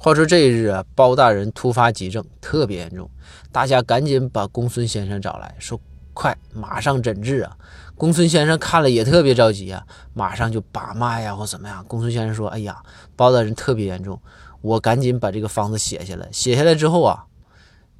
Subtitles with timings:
[0.00, 3.10] 话说这一日啊，包大人突发急症，特别严重，
[3.50, 5.78] 大家赶紧把公孙先生找来说
[6.14, 7.56] ：“快，马上诊治啊！”
[7.98, 9.84] 公孙先生看了也特别着急啊，
[10.14, 11.84] 马上就把脉呀或怎么样。
[11.88, 12.80] 公孙先生说：“哎呀，
[13.16, 14.22] 包大人特别严重，
[14.60, 16.28] 我赶紧把这个方子写下来。
[16.30, 17.24] 写下来之后啊，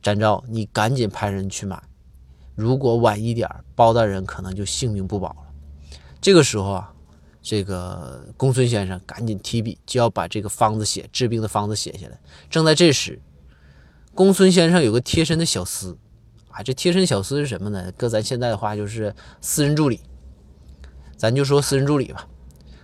[0.01, 1.83] 展昭你赶紧派人去买。
[2.55, 5.37] 如果晚一点，包大人可能就性命不保了。”
[6.23, 6.93] 这个时候啊。
[7.49, 12.21] 这个公孙先生赶紧提笔，就要把这个方子写治病的方子写下来。
[12.51, 13.23] 正在这时，
[14.15, 15.97] 公孙先生有个贴身的小厮
[16.51, 17.91] 啊，这贴身小厮是什么呢？
[17.97, 19.99] 搁咱现在的话就是私人助理，
[21.17, 22.29] 咱就说私人助理吧。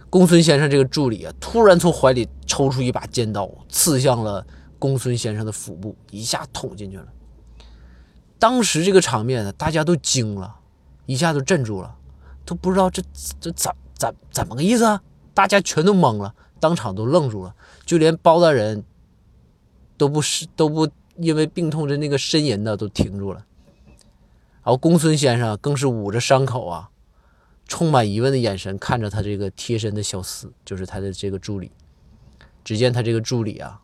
[0.08, 4.46] 公孙先生这个助理啊，突然从怀里抽出一把尖刀，刺向了
[4.78, 7.06] 公孙先生的腹部，一下捅进去了。
[8.38, 10.56] 当时这个场面呢，大家都惊了，
[11.04, 11.94] 一下都镇住了，
[12.46, 13.02] 都不知道这
[13.38, 13.70] 这咋。
[14.04, 15.02] 怎怎么个意思啊？
[15.32, 17.54] 大家全都懵了，当场都愣住了，
[17.84, 18.84] 就连包大人
[19.96, 23.44] 都不是都不因为病痛的那个呻吟的都停住了。
[24.62, 26.90] 然后公孙先生更是捂着伤口啊，
[27.66, 31.72] 充满疑问的眼神看着他这个贴身的小厮，就是他的这个助理。
[32.62, 33.80] 只见他这个助理啊，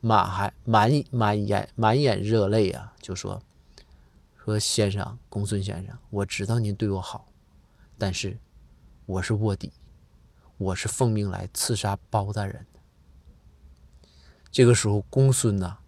[0.00, 3.40] 满还满满眼满眼热泪啊，就说
[4.44, 7.26] 说先生公孙先生，我知道您对我好，
[7.96, 8.36] 但是。
[9.10, 9.72] 我是卧底，
[10.56, 12.64] 我是奉命来刺杀包大人。
[14.52, 15.78] 这个时候，公孙呐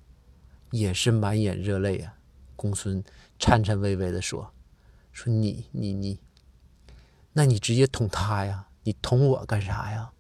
[0.73, 2.19] 也是满眼热泪啊。
[2.57, 3.05] 公孙
[3.39, 4.53] 颤颤巍巍地说
[5.15, 6.19] ：“说你你你，
[7.33, 8.67] 那你直接捅他呀？
[8.83, 10.11] 你捅我干啥呀？”